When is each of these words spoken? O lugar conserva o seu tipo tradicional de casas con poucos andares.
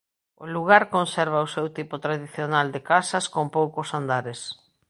O 0.43 0.45
lugar 0.55 0.83
conserva 0.95 1.45
o 1.45 1.51
seu 1.55 1.67
tipo 1.77 1.95
tradicional 2.05 2.67
de 2.75 2.81
casas 2.91 3.25
con 3.33 3.45
poucos 3.57 3.89
andares. 3.99 4.39